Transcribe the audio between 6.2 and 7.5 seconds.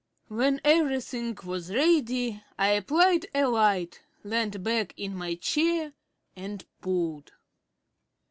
and pulled.